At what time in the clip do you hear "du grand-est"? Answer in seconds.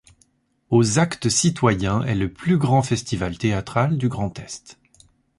3.99-4.79